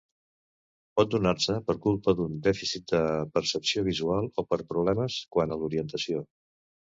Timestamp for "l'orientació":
5.61-6.25